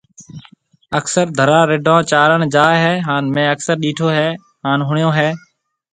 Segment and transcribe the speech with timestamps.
[0.99, 4.27] اڪثر ڌراڙ رڍون چارڻ جاوي هي هان مينهه اڪثر ڏيٺو هي
[4.65, 5.29] هان ۿڻيو هي